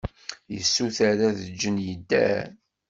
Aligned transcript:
Yessuter 0.55 1.07
ad 1.11 1.21
t-ǧǧen 1.37 1.77
yedder. 1.85 2.47